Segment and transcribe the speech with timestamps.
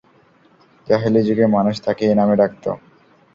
[0.87, 2.63] জাহেলী যুগে মানুষ তাকে এ নামে ডাকত।